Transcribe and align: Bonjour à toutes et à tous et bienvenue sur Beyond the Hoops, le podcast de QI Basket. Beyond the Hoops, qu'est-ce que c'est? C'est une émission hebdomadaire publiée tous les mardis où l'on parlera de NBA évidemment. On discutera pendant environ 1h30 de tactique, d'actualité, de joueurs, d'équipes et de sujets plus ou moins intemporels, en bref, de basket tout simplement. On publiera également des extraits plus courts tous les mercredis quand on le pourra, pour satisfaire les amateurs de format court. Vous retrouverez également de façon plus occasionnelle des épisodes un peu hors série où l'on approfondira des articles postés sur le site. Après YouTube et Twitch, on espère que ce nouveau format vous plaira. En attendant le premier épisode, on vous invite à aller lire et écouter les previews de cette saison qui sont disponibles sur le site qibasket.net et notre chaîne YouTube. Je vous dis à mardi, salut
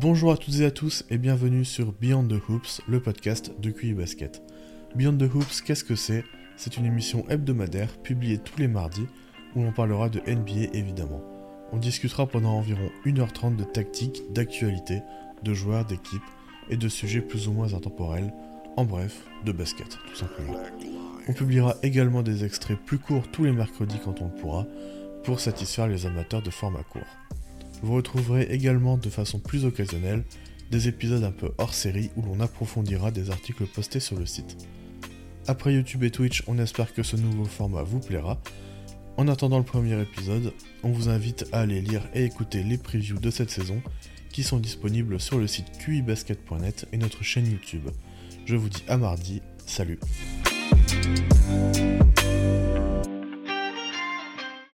Bonjour 0.00 0.32
à 0.32 0.38
toutes 0.38 0.58
et 0.60 0.64
à 0.64 0.70
tous 0.70 1.04
et 1.10 1.18
bienvenue 1.18 1.66
sur 1.66 1.92
Beyond 1.92 2.26
the 2.26 2.40
Hoops, 2.48 2.80
le 2.88 3.00
podcast 3.00 3.52
de 3.60 3.70
QI 3.70 3.92
Basket. 3.92 4.42
Beyond 4.96 5.18
the 5.18 5.32
Hoops, 5.32 5.60
qu'est-ce 5.60 5.84
que 5.84 5.96
c'est? 5.96 6.24
C'est 6.56 6.78
une 6.78 6.86
émission 6.86 7.28
hebdomadaire 7.28 7.98
publiée 7.98 8.38
tous 8.38 8.58
les 8.58 8.68
mardis 8.68 9.06
où 9.54 9.62
l'on 9.62 9.70
parlera 9.70 10.08
de 10.08 10.20
NBA 10.20 10.72
évidemment. 10.72 11.20
On 11.72 11.76
discutera 11.76 12.26
pendant 12.26 12.54
environ 12.54 12.90
1h30 13.04 13.56
de 13.56 13.64
tactique, 13.64 14.22
d'actualité, 14.32 15.02
de 15.42 15.52
joueurs, 15.52 15.84
d'équipes 15.84 16.22
et 16.70 16.78
de 16.78 16.88
sujets 16.88 17.20
plus 17.20 17.46
ou 17.46 17.52
moins 17.52 17.74
intemporels, 17.74 18.32
en 18.78 18.86
bref, 18.86 19.26
de 19.44 19.52
basket 19.52 19.98
tout 20.08 20.16
simplement. 20.16 20.56
On 21.28 21.34
publiera 21.34 21.76
également 21.82 22.22
des 22.22 22.44
extraits 22.44 22.78
plus 22.78 22.98
courts 22.98 23.30
tous 23.30 23.44
les 23.44 23.52
mercredis 23.52 24.00
quand 24.02 24.22
on 24.22 24.28
le 24.28 24.34
pourra, 24.40 24.66
pour 25.22 25.38
satisfaire 25.38 25.86
les 25.86 26.06
amateurs 26.06 26.42
de 26.42 26.50
format 26.50 26.82
court. 26.82 27.02
Vous 27.82 27.94
retrouverez 27.94 28.44
également 28.50 28.96
de 28.96 29.10
façon 29.10 29.38
plus 29.38 29.64
occasionnelle 29.64 30.24
des 30.70 30.88
épisodes 30.88 31.24
un 31.24 31.32
peu 31.32 31.50
hors 31.58 31.74
série 31.74 32.10
où 32.16 32.22
l'on 32.22 32.40
approfondira 32.40 33.10
des 33.10 33.30
articles 33.30 33.66
postés 33.66 34.00
sur 34.00 34.16
le 34.16 34.24
site. 34.24 34.56
Après 35.46 35.74
YouTube 35.74 36.04
et 36.04 36.10
Twitch, 36.10 36.44
on 36.46 36.58
espère 36.58 36.94
que 36.94 37.02
ce 37.02 37.16
nouveau 37.16 37.44
format 37.44 37.82
vous 37.82 37.98
plaira. 37.98 38.40
En 39.16 39.28
attendant 39.28 39.58
le 39.58 39.64
premier 39.64 40.00
épisode, 40.00 40.52
on 40.82 40.90
vous 40.90 41.08
invite 41.08 41.46
à 41.52 41.60
aller 41.60 41.80
lire 41.80 42.08
et 42.14 42.24
écouter 42.24 42.62
les 42.62 42.78
previews 42.78 43.18
de 43.18 43.30
cette 43.30 43.50
saison 43.50 43.82
qui 44.30 44.42
sont 44.42 44.58
disponibles 44.58 45.20
sur 45.20 45.38
le 45.38 45.46
site 45.46 45.66
qibasket.net 45.84 46.86
et 46.92 46.96
notre 46.96 47.22
chaîne 47.22 47.50
YouTube. 47.50 47.90
Je 48.46 48.56
vous 48.56 48.68
dis 48.68 48.82
à 48.88 48.96
mardi, 48.96 49.42
salut 49.66 49.98